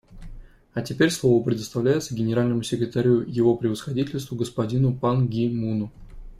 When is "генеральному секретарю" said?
2.15-3.19